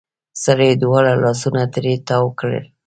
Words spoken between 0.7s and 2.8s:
دواړه لاسونه ترې تاو کړل.